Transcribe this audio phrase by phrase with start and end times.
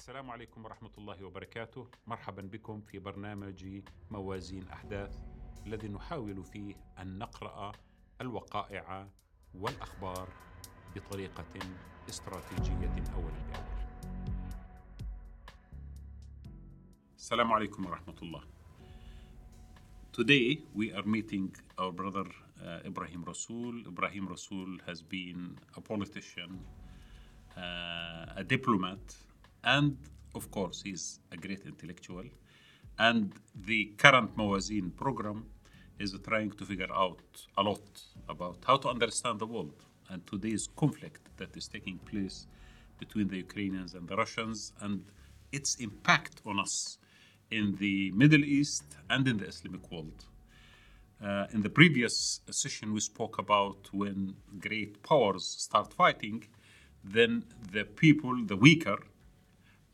[0.00, 1.88] السلام عليكم ورحمة الله وبركاته.
[2.06, 5.18] مرحبا بكم في برنامج موازين أحداث
[5.66, 7.72] الذي نحاول فيه أن نقرأ
[8.20, 9.08] الوقائع
[9.54, 10.28] والأخبار
[10.96, 11.54] بطريقة
[12.08, 13.80] استراتيجية أولا بأول
[17.16, 18.42] السلام عليكم ورحمة الله.
[20.12, 23.86] Today we are meeting our brother uh, Ibrahim Rasool.
[23.86, 26.64] Ibrahim Rasool has been a politician,
[27.54, 29.29] uh, a diplomat,
[29.64, 29.96] and
[30.34, 32.24] of course he's a great intellectual.
[32.98, 35.46] And the current Mawazin program
[35.98, 37.20] is trying to figure out
[37.56, 42.46] a lot about how to understand the world and today's conflict that is taking place
[42.98, 45.04] between the Ukrainians and the Russians and
[45.52, 46.98] its impact on us
[47.50, 50.24] in the Middle East and in the Islamic world.
[51.22, 56.44] Uh, in the previous session, we spoke about when great powers start fighting,
[57.04, 58.98] then the people, the weaker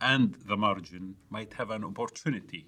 [0.07, 2.65] and the margin, might have an opportunity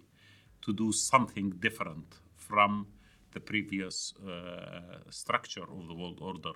[0.61, 2.89] to do something different from
[3.33, 6.55] the previous uh, structure of the world order.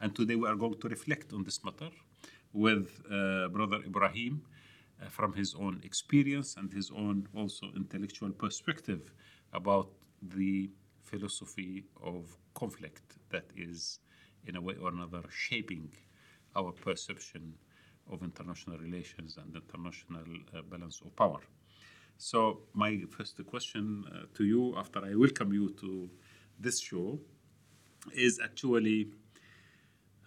[0.00, 1.90] And today we are going to reflect on this matter
[2.52, 4.42] with uh, Brother Ibrahim
[5.02, 9.12] uh, from his own experience and his own also intellectual perspective
[9.52, 9.88] about
[10.22, 10.70] the
[11.02, 13.98] philosophy of conflict that is,
[14.46, 15.90] in a way or another, shaping
[16.54, 17.54] our perception
[18.10, 21.40] of international relations and international uh, balance of power.
[22.18, 26.10] So, my first question uh, to you, after I welcome you to
[26.58, 27.18] this show,
[28.12, 29.08] is actually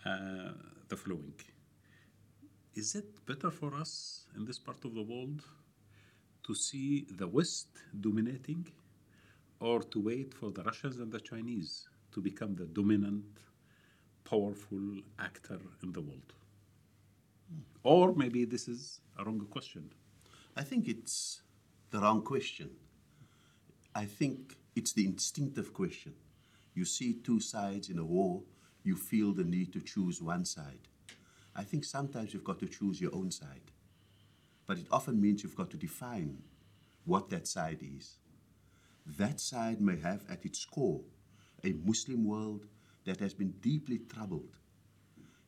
[0.05, 0.53] uh,
[0.87, 1.33] the following
[2.75, 5.43] Is it better for us in this part of the world
[6.47, 8.67] to see the West dominating
[9.59, 13.25] or to wait for the Russians and the Chinese to become the dominant,
[14.23, 16.33] powerful actor in the world?
[17.83, 19.89] Or maybe this is a wrong question.
[20.55, 21.41] I think it's
[21.91, 22.69] the wrong question.
[23.95, 26.13] I think it's the instinctive question.
[26.73, 28.41] You see two sides in a war,
[28.83, 30.87] you feel the need to choose one side.
[31.55, 33.71] I think sometimes you've got to choose your own side.
[34.65, 36.41] But it often means you've got to define
[37.05, 38.17] what that side is.
[39.05, 41.01] That side may have at its core
[41.63, 42.65] a Muslim world
[43.05, 44.57] that has been deeply troubled.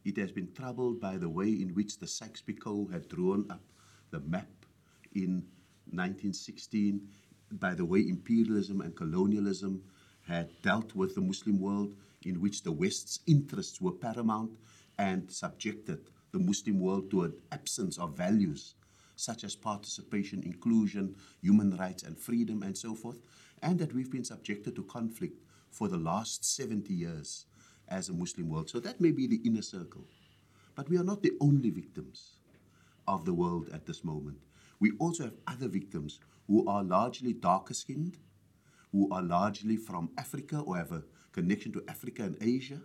[0.05, 3.63] It has been troubled by the way in which the Sykes-Picot had drawn up
[4.11, 4.65] the map
[5.13, 5.47] in
[5.89, 7.07] 1916,
[7.53, 9.83] by the way imperialism and colonialism
[10.27, 14.51] had dealt with the Muslim world, in which the West's interests were paramount
[14.99, 15.99] and subjected
[16.31, 18.75] the Muslim world to an absence of values
[19.15, 23.17] such as participation, inclusion, human rights, and freedom, and so forth,
[23.61, 27.45] and that we've been subjected to conflict for the last 70 years
[27.89, 28.69] as a Muslim world.
[28.69, 30.05] So that may be the inner circle.
[30.75, 32.37] But we are not the only victims
[33.07, 34.37] of the world at this moment.
[34.79, 38.17] We also have other victims who are largely darker skinned,
[38.91, 42.81] who are largely from Africa or have a connection to Africa and Asia,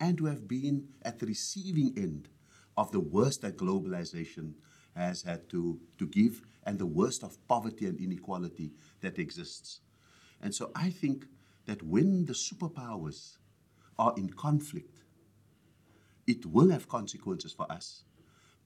[0.00, 2.28] and who have been at the receiving end
[2.76, 4.54] of the worst that globalization
[4.96, 9.80] has had to, to give and the worst of poverty and inequality that exists.
[10.40, 11.26] And so I think
[11.66, 13.38] that when the superpowers
[14.02, 14.98] are in conflict,
[16.26, 18.02] it will have consequences for us.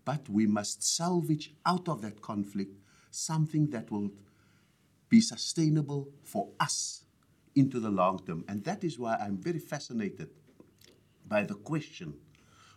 [0.06, 2.74] But we must salvage out of that conflict
[3.10, 4.10] something that will
[5.10, 7.04] be sustainable for us
[7.54, 8.44] into the long term.
[8.48, 10.30] And that is why I'm very fascinated
[11.28, 12.14] by the question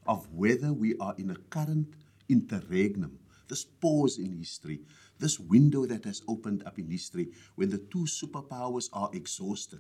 [0.06, 1.94] of whether we are in a current
[2.28, 4.82] interregnum, this pause in history,
[5.20, 9.80] this window that has opened up in history when the two superpowers are exhausted.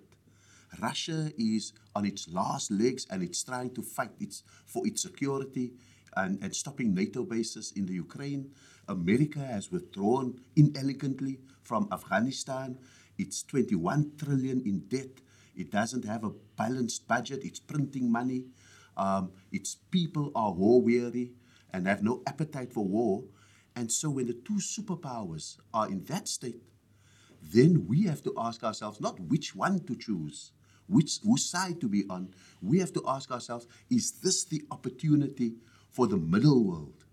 [0.81, 5.73] Russia is on its last legs and it's trying to fight its, for its security
[6.15, 8.51] and, and stopping NATO bases in the Ukraine.
[8.87, 12.77] America has withdrawn inelegantly from Afghanistan.
[13.17, 15.21] It's 21 trillion in debt.
[15.55, 17.41] It doesn't have a balanced budget.
[17.43, 18.45] It's printing money.
[18.95, 21.33] Um, its people are war weary
[21.73, 23.23] and have no appetite for war.
[23.75, 26.61] And so, when the two superpowers are in that state,
[27.41, 30.51] then we have to ask ourselves not which one to choose,
[30.89, 32.33] which whose side to be on.
[32.61, 35.53] We have to ask ourselves: Is this the opportunity
[35.91, 37.05] for the middle world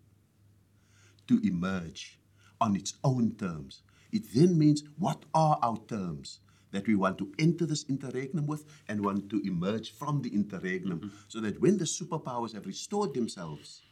[1.29, 2.19] to emerge
[2.61, 3.83] on its own terms?
[4.13, 6.41] It then means what are our terms?
[6.73, 10.99] that we want to enter this interregnum with and want to emerge from the interregnum
[10.99, 11.17] mm-hmm.
[11.27, 13.83] so that when the superpowers have restored themselves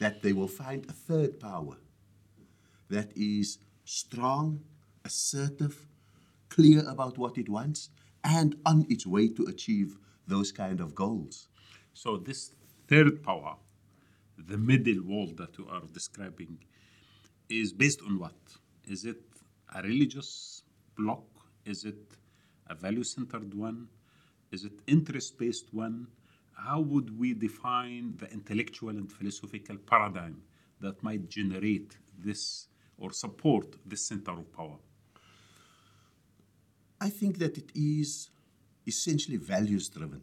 [0.00, 1.76] that they will find a third power
[2.90, 4.60] that is strong
[5.04, 5.86] assertive
[6.48, 7.90] clear about what it wants
[8.24, 11.48] and on its way to achieve those kind of goals
[11.94, 12.52] So, this
[12.88, 13.56] third power,
[14.38, 16.58] the middle world that you are describing,
[17.48, 18.36] is based on what?
[18.84, 19.22] Is it
[19.74, 20.62] a religious
[20.96, 21.24] block?
[21.64, 22.02] Is it
[22.68, 23.88] a value centered one?
[24.52, 26.08] Is it interest based one?
[26.54, 30.42] How would we define the intellectual and philosophical paradigm
[30.80, 32.68] that might generate this
[32.98, 34.78] or support this center of power?
[37.04, 38.30] I think that it is
[38.86, 40.22] essentially values driven.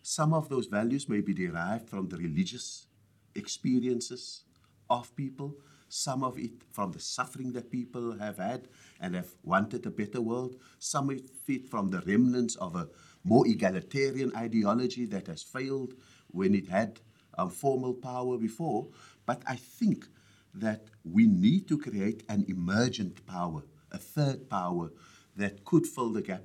[0.00, 2.86] Some of those values may be derived from the religious
[3.34, 4.44] experiences
[4.88, 5.54] of people,
[5.90, 8.68] some of it from the suffering that people have had
[9.02, 12.88] and have wanted a better world, some of it from the remnants of a
[13.22, 15.92] more egalitarian ideology that has failed
[16.28, 17.00] when it had
[17.36, 18.88] um, formal power before.
[19.26, 20.06] But I think
[20.54, 24.90] that we need to create an emergent power, a third power
[25.36, 26.44] that could fill the gap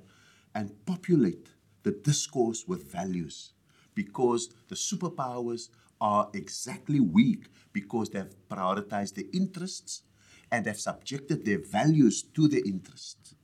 [0.54, 1.48] and populate
[1.82, 3.52] the discourse with values
[3.94, 5.68] because the superpowers
[6.00, 10.02] are exactly weak because they've prioritized their interests
[10.50, 13.34] and have subjected their values to their interests.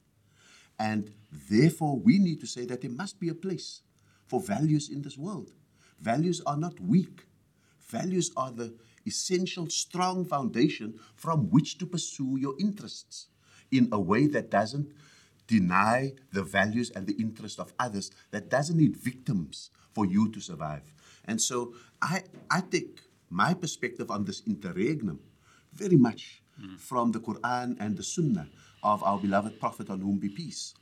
[0.79, 1.12] And
[1.50, 3.82] therefore, we need to say that there must be a place
[4.26, 5.52] for values in this world.
[6.00, 7.26] Values are not weak,
[7.88, 8.75] values are the
[9.06, 13.29] essential, strong foundation from which to pursue your interests
[13.70, 14.93] in a way that doesn't
[15.46, 20.41] deny the values and the interest of others, that doesn't need victims for you to
[20.41, 20.93] survive.
[21.26, 23.00] And so I, I take
[23.31, 25.20] my perspective on this interregnum
[25.73, 26.79] very much mm.
[26.79, 28.49] from the Quran and the Sunnah
[28.82, 30.75] of our beloved Prophet on whom be peace.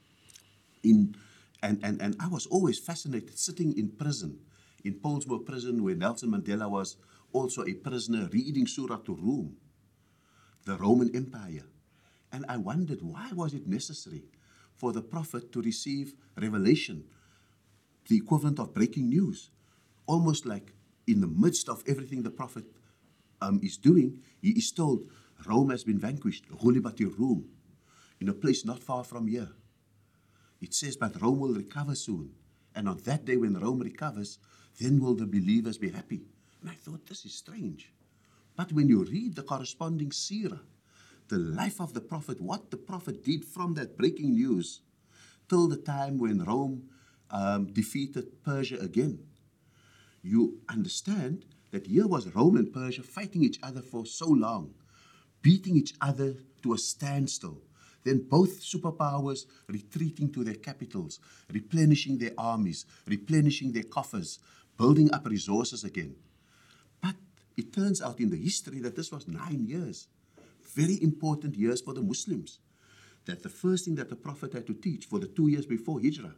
[0.82, 1.14] In,
[1.62, 4.40] and, and, and I was always fascinated sitting in prison,
[4.84, 6.96] in Pollsmoor prison, where Nelson Mandela was
[7.32, 9.56] also a prisoner, reading Surah to Rum,
[10.64, 11.66] the Roman Empire.
[12.32, 14.24] And I wondered why was it necessary
[14.82, 17.04] for the Prophet to receive revelation,
[18.08, 19.52] the equivalent of breaking news,
[20.08, 20.72] almost like
[21.06, 22.64] in the midst of everything the Prophet
[23.40, 25.08] um, is doing, he is told,
[25.46, 27.44] Rome has been vanquished, Ghulibati Rum,
[28.20, 29.50] in a place not far from here.
[30.60, 32.32] It says, but Rome will recover soon.
[32.74, 34.40] And on that day when Rome recovers,
[34.80, 36.22] then will the believers be happy.
[36.60, 37.92] And I thought, this is strange.
[38.56, 40.58] But when you read the corresponding seerah,
[41.32, 44.82] the life of the prophet, what the prophet did from that breaking news
[45.48, 46.90] till the time when Rome
[47.30, 49.18] um, defeated Persia again,
[50.22, 54.74] you understand that here was Rome and Persia fighting each other for so long,
[55.40, 57.62] beating each other to a standstill.
[58.04, 61.18] Then both superpowers retreating to their capitals,
[61.50, 64.38] replenishing their armies, replenishing their coffers,
[64.76, 66.14] building up resources again.
[67.00, 67.14] But
[67.56, 70.08] it turns out in the history that this was nine years,
[70.74, 72.60] very important years for the Muslims.
[73.26, 76.00] That the first thing that the Prophet had to teach for the two years before
[76.00, 76.34] Hijrah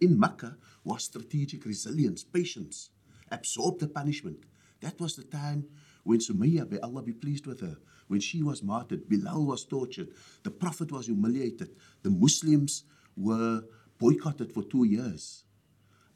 [0.00, 2.90] in Mecca was strategic resilience, patience
[3.30, 4.44] absorb the punishment.
[4.80, 5.66] That was the time
[6.04, 7.76] when Sumayya, may Allah be pleased with her,
[8.06, 10.08] when she was martyred, Bilal was tortured,
[10.42, 12.84] the Prophet was humiliated, the Muslims
[13.16, 13.62] were
[13.98, 15.44] boycotted for two years.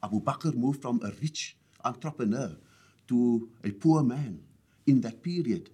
[0.01, 2.55] Abu Bakr moved from a rich entrepreneur
[3.07, 4.41] to a poor man
[4.87, 5.69] in that period.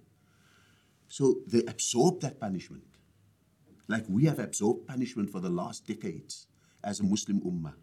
[1.10, 2.84] So they absorb that punishment,
[3.88, 6.46] like we have absorbed punishment for the last decades
[6.84, 7.74] as a Muslim ummah.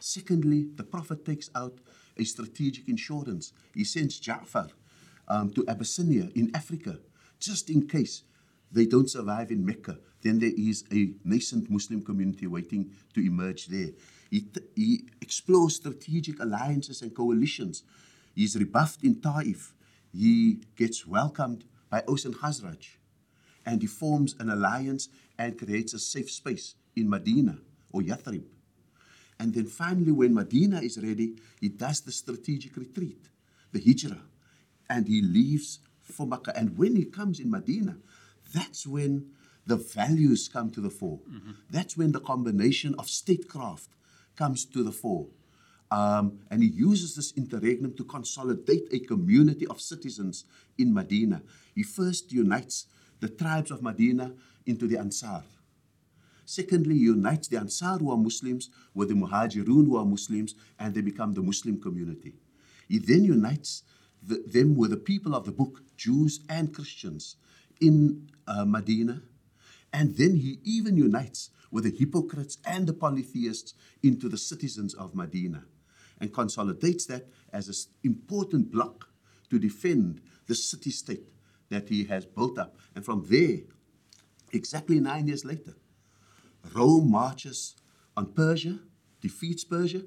[0.00, 1.78] Secondly, the Prophet takes out
[2.16, 3.52] a strategic insurance.
[3.74, 4.70] He sends Ja'far
[5.28, 6.98] um, to Abyssinia in Africa,
[7.38, 8.24] just in case
[8.72, 9.98] they don't survive in Mecca.
[10.22, 13.90] Then there is a nascent Muslim community waiting to emerge there.
[14.30, 17.82] He, t- he explores strategic alliances and coalitions.
[18.34, 19.74] He's rebuffed in Taif.
[20.10, 22.96] He gets welcomed by Aus and Khazraj.
[23.66, 27.58] And he forms an alliance and creates a safe space in Medina
[27.92, 28.44] or Yathrib.
[29.38, 33.28] And then finally, when Medina is ready, he does the strategic retreat,
[33.72, 34.22] the hijrah,
[34.88, 36.56] and he leaves for Makkah.
[36.56, 37.98] And when he comes in Medina,
[38.54, 39.30] that's when
[39.66, 41.20] the values come to the fore.
[41.30, 41.52] Mm-hmm.
[41.70, 43.90] That's when the combination of statecraft
[44.34, 45.26] comes to the fore.
[45.92, 50.46] Um, and he uses this interregnum to consolidate a community of citizens
[50.78, 51.42] in Medina.
[51.74, 52.86] He first unites
[53.20, 54.32] the tribes of Medina
[54.64, 55.42] into the Ansar.
[56.46, 60.94] Secondly, he unites the Ansar who are Muslims with the Muhajirun who are Muslims, and
[60.94, 62.32] they become the Muslim community.
[62.88, 63.82] He then unites
[64.22, 67.36] the, them with the people of the book, Jews and Christians,
[67.82, 69.20] in uh, Medina.
[69.92, 75.14] And then he even unites with the hypocrites and the polytheists into the citizens of
[75.14, 75.64] Medina
[76.22, 77.74] and consolidates that as an
[78.04, 79.08] important block
[79.50, 81.28] to defend the city state
[81.68, 82.76] that he has built up.
[82.94, 83.58] And from there,
[84.52, 85.74] exactly nine years later,
[86.72, 87.74] Rome marches
[88.16, 88.78] on Persia,
[89.20, 90.02] defeats Persia.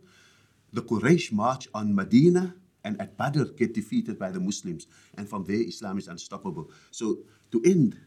[0.72, 4.88] The Quraysh march on Medina, and at Badr get defeated by the Muslims.
[5.18, 6.70] And from there, Islam is unstoppable.
[6.92, 7.20] So,
[7.52, 7.98] to end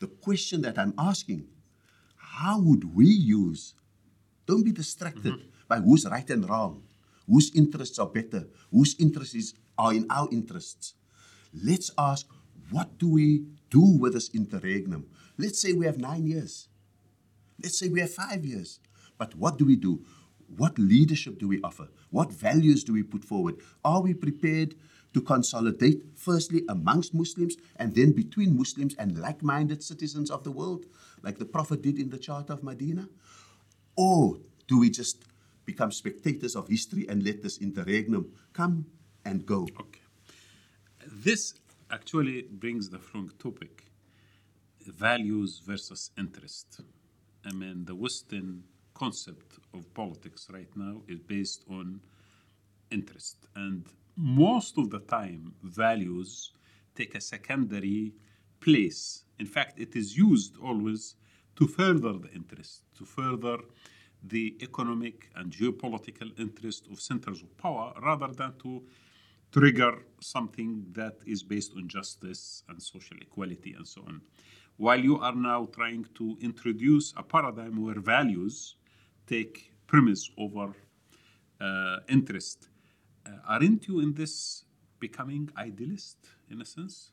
[0.00, 1.46] The question that I'm asking,
[2.16, 3.74] how would we use?
[4.46, 5.48] Don't be distracted mm-hmm.
[5.68, 6.82] by who's right and wrong,
[7.26, 10.94] whose interests are better, whose interests are in our interests.
[11.52, 12.26] Let's ask,
[12.70, 15.06] what do we do with this interregnum?
[15.38, 16.68] Let's say we have nine years.
[17.62, 18.80] Let's say we have five years.
[19.18, 20.04] But what do we do?
[20.56, 21.88] What leadership do we offer?
[22.10, 23.56] What values do we put forward?
[23.84, 24.74] Are we prepared
[25.14, 30.50] to consolidate, firstly, amongst Muslims and then between Muslims and like minded citizens of the
[30.50, 30.86] world,
[31.22, 33.08] like the Prophet did in the Charter of Medina?
[33.96, 35.24] Or do we just
[35.64, 38.86] become spectators of history and let this interregnum come
[39.24, 39.62] and go?
[39.80, 40.00] Okay.
[41.06, 41.54] This
[41.90, 43.84] actually brings the following topic
[44.86, 46.80] values versus interest.
[47.44, 52.00] I mean, the Western concept of politics right now is based on
[52.90, 53.46] interest.
[53.54, 56.52] And most of the time, values
[56.94, 58.12] take a secondary
[58.60, 59.24] place.
[59.38, 61.16] In fact, it is used always
[61.56, 63.58] to further the interest, to further
[64.28, 68.82] the economic and geopolitical interest of centers of power rather than to
[69.52, 74.20] trigger something that is based on justice and social equality and so on.
[74.76, 78.76] While you are now trying to introduce a paradigm where values
[79.26, 80.74] take premise over
[81.60, 82.68] uh, interest,
[83.26, 84.64] uh, aren't you in this
[84.98, 86.16] becoming idealist
[86.50, 87.12] in a sense?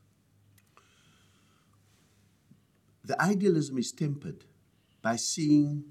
[3.03, 4.45] The idealism is tempered
[5.01, 5.83] by seeing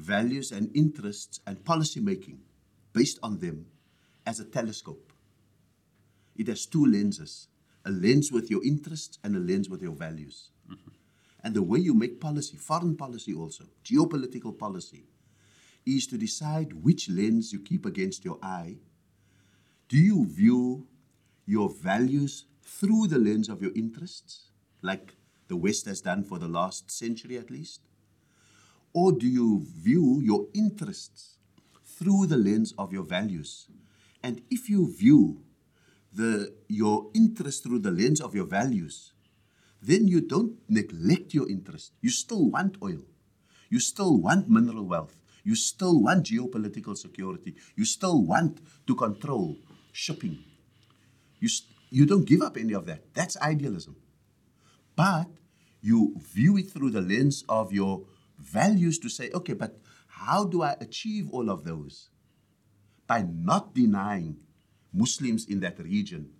[0.00, 2.40] values and interests and policy making
[2.92, 3.66] based on them
[4.26, 5.12] as a telescope.
[6.36, 7.48] It has two lenses
[7.86, 10.50] a lens with your interests and a lens with your values.
[10.70, 10.90] Mm-hmm.
[11.42, 15.06] And the way you make policy, foreign policy also, geopolitical policy,
[15.86, 18.76] is to decide which lens you keep against your eye.
[19.88, 20.86] Do you view
[21.46, 24.50] your values through the lens of your interests,
[24.82, 25.14] like
[25.48, 27.80] the West has done for the last century at least?
[28.92, 31.36] Or do you view your interests
[31.84, 33.68] through the lens of your values?
[34.22, 35.42] And if you view
[36.12, 39.12] the, your interest through the lens of your values,
[39.82, 41.92] then you don't neglect your interest.
[42.00, 43.02] You still want oil.
[43.70, 45.16] You still want mineral wealth.
[45.44, 47.54] You still want geopolitical security.
[47.76, 49.56] You still want to control
[49.92, 50.44] shipping.
[51.38, 51.48] You,
[51.90, 53.14] you don't give up any of that.
[53.14, 53.96] That's idealism.
[54.96, 55.28] But
[55.80, 58.02] you view it through the lens of your
[58.40, 62.10] values to say, okay, but how do I achieve all of those?
[63.06, 64.38] By not denying
[64.92, 66.30] Muslims in that region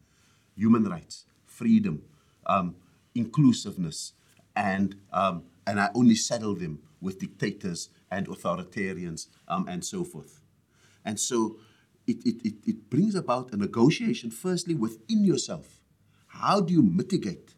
[0.57, 2.02] human rights, freedom,
[2.47, 2.76] um,
[3.14, 4.12] inclusiveness,
[4.54, 10.42] and, um, and I only saddle them with dictators and authoritarians um, and so forth.
[11.04, 11.57] And so
[12.07, 15.80] it, it, it, it brings about a negotiation, firstly, within yourself.
[16.26, 17.54] How do you mitigate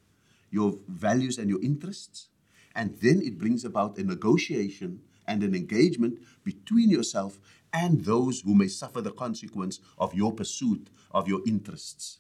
[0.51, 2.29] your values and your interests?
[2.75, 7.39] And then it brings about a negotiation and an engagement between yourself
[7.73, 12.19] and those who may suffer the consequence of your pursuit of your interests.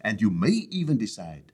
[0.00, 1.52] And you may even decide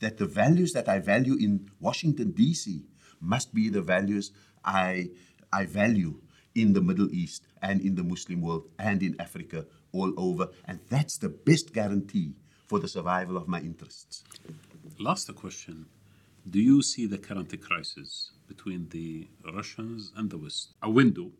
[0.00, 2.82] that the values that I value in Washington, D.C.,
[3.20, 4.32] must be the values
[4.64, 5.10] I,
[5.52, 6.20] I value
[6.54, 10.48] in the Middle East and in the Muslim world and in Africa all over.
[10.66, 12.34] And that's the best guarantee
[12.66, 14.24] for the survival of my interests.
[14.98, 15.86] Last question
[16.48, 21.30] do you see the current crisis between the Russians and the West a window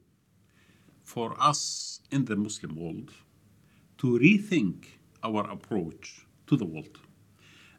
[1.03, 3.13] for us in the Muslim world
[3.99, 4.87] to rethink
[5.23, 6.99] our approach to the world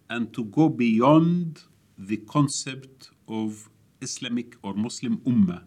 [0.07, 1.63] and to go beyond
[1.97, 3.69] the concept of
[4.01, 5.63] Islamic or Muslim Ummah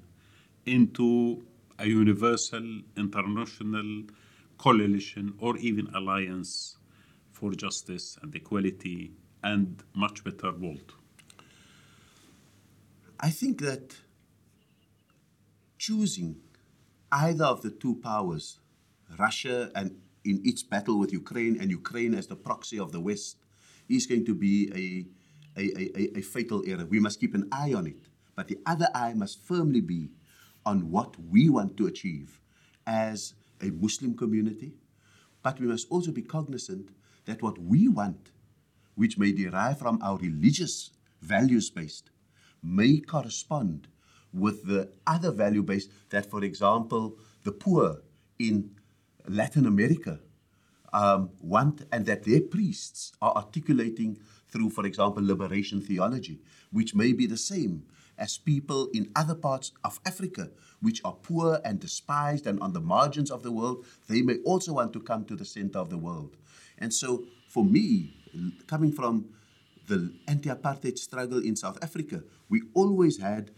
[0.64, 1.44] into
[1.80, 4.04] a universal international
[4.58, 6.76] coalition or even alliance
[7.32, 9.10] for justice and equality
[9.42, 10.94] and much better world?
[13.20, 13.96] I think that
[15.78, 16.36] choosing
[17.10, 18.60] either of the two powers,
[19.18, 23.36] Russia and in its battle with Ukraine and Ukraine as the proxy of the West,
[23.88, 25.08] is going to be
[25.56, 26.84] a, a, a, a fatal error.
[26.84, 28.08] We must keep an eye on it.
[28.36, 30.10] But the other eye must firmly be
[30.64, 32.40] on what we want to achieve
[32.86, 34.74] as a Muslim community.
[35.42, 36.90] But we must also be cognizant
[37.24, 38.30] that what we want,
[38.94, 42.10] which may derive from our religious values based,
[42.62, 43.88] may correspond
[44.32, 48.02] with the other value base that, for example, the poor
[48.38, 48.70] in
[49.26, 50.20] Latin America
[50.92, 56.40] um, want and that their priests are articulating through, for example, liberation theology,
[56.72, 57.84] which may be the same
[58.16, 60.50] as people in other parts of Africa,
[60.80, 63.84] which are poor and despised and on the margins of the world.
[64.08, 66.36] They may also want to come to the center of the world.
[66.78, 68.14] And so, for me,
[68.66, 69.26] coming from
[69.88, 73.50] the anti apartheid struggle in South Africa, we always had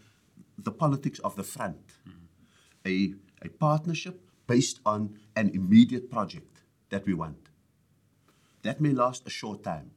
[0.57, 1.81] the politics of the front,
[2.85, 7.49] a, a partnership based on an immediate project that we want.
[8.63, 9.91] That may last a short time.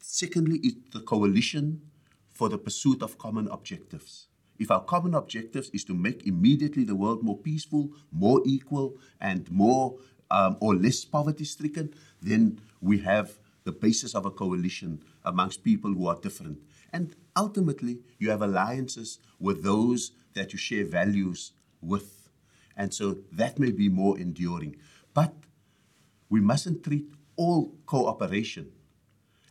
[0.00, 1.82] Secondly, it's the coalition
[2.30, 4.28] for the pursuit of common objectives.
[4.58, 9.50] If our common objectives is to make immediately the world more peaceful, more equal, and
[9.50, 9.96] more
[10.30, 11.92] um, or less poverty stricken,
[12.22, 16.58] then we have the basis of a coalition amongst people who are different.
[16.92, 22.28] And ultimately, you have alliances with those that you share values with.
[22.76, 24.76] And so that may be more enduring.
[25.14, 25.34] But
[26.28, 27.06] we mustn't treat
[27.36, 28.70] all cooperation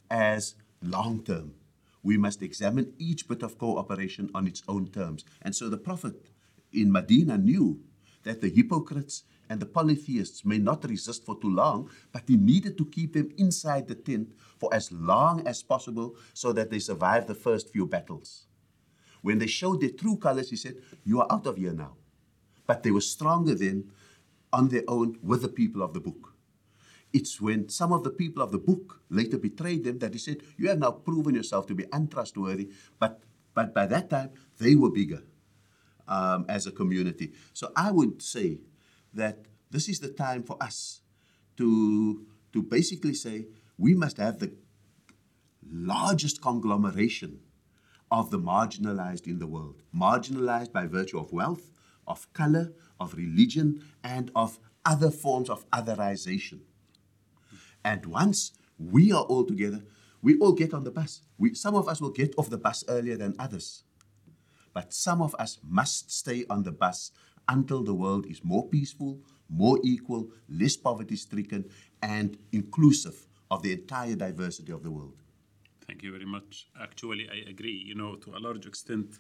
[0.10, 1.56] as long term.
[2.04, 5.24] We must examine each bit of cooperation on its own terms.
[5.42, 6.30] And so the Prophet
[6.72, 7.80] in Medina knew
[8.24, 12.78] that the hypocrites and the polytheists may not resist for too long, but he needed
[12.78, 17.28] to keep them inside the tent for as long as possible so that they survive
[17.28, 18.48] the first few battles.
[19.22, 21.96] When they showed their true colors, he said, You are out of here now.
[22.66, 23.92] But they were stronger then
[24.52, 26.34] on their own with the people of the book.
[27.12, 30.38] It's when some of the people of the book later betrayed them that he said,
[30.58, 32.70] You have now proven yourself to be untrustworthy.
[33.00, 33.22] But,
[33.54, 35.24] but by that time, they were bigger
[36.08, 37.34] um, as a community.
[37.54, 38.60] So I would say
[39.14, 41.02] that this is the time for us
[41.58, 44.54] to, to basically say, we must have the
[45.72, 47.40] largest conglomeration
[48.12, 49.82] of the marginalized in the world.
[49.96, 51.72] Marginalized by virtue of wealth,
[52.08, 56.60] of color, of religion, and of other forms of otherization.
[57.84, 59.84] And once we are all together,
[60.22, 61.22] we all get on the bus.
[61.38, 63.84] We, some of us will get off the bus earlier than others.
[64.74, 67.12] But some of us must stay on the bus
[67.48, 71.70] until the world is more peaceful, more equal, less poverty stricken,
[72.02, 75.18] and inclusive of the entire diversity of the world.
[75.86, 76.68] Thank you very much.
[76.82, 77.84] Actually, I agree.
[77.86, 79.20] You know, to a large extent,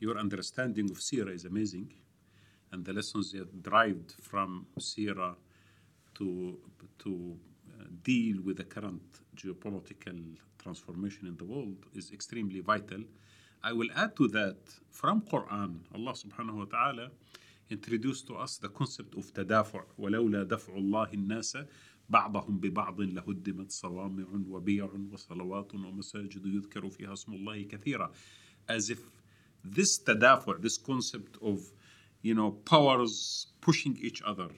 [0.00, 1.92] your understanding of Sira is amazing,
[2.72, 5.36] and the lessons that derived from Sira
[6.16, 6.58] to
[6.98, 7.36] to
[7.80, 9.02] uh, deal with the current
[9.36, 13.02] geopolitical transformation in the world is extremely vital.
[13.63, 14.57] I will add to that
[14.89, 17.09] from Quran, Allah subhanahu wa ta'ala
[17.69, 21.57] introduced to us the concept of تدافع ولولا دفع الله الناس
[22.09, 28.11] بعضهم ببعض لهدمت صوامع وبيع وصلوات ومساجد يذكر فيها اسم الله كثيرا
[28.69, 28.99] as if
[29.63, 31.71] this تدافع this concept of
[32.23, 34.49] you know powers pushing each other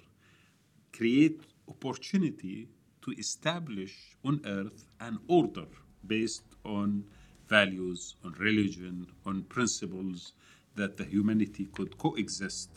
[0.94, 2.70] create opportunity
[3.02, 5.68] to establish on earth an order
[6.06, 7.04] based on
[7.49, 10.33] values, on religion, on principles
[10.75, 12.71] that the humanity could coexist.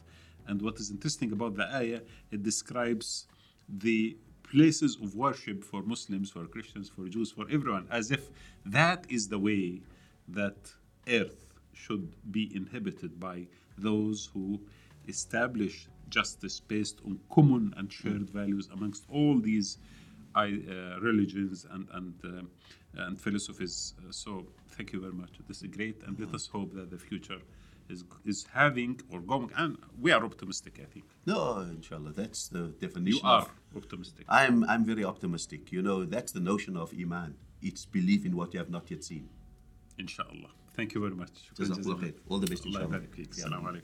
[0.47, 2.01] And what is interesting about the ayah,
[2.31, 3.27] it describes
[3.67, 8.29] the places of worship for Muslims, for Christians, for Jews, for everyone, as if
[8.65, 9.81] that is the way
[10.27, 10.57] that
[11.07, 14.59] earth should be inhabited by those who
[15.07, 19.77] establish justice based on common and shared values amongst all these
[20.35, 23.93] uh, religions and and uh, and philosophies.
[23.97, 25.31] Uh, so thank you very much.
[25.47, 27.39] This is great, and let us hope that the future
[27.89, 30.79] is is having or going, and we are optimistic.
[30.81, 31.05] I think.
[31.25, 33.21] No, inshallah, that's the definition.
[33.23, 34.25] You are optimistic.
[34.29, 35.71] I'm I'm very optimistic.
[35.71, 37.35] You know, that's the notion of iman.
[37.61, 39.27] It's belief in what you have not yet seen.
[39.97, 40.51] Inshallah.
[40.73, 41.35] Thank you very much.
[42.29, 42.65] All the best.
[42.65, 43.81] Inshallah.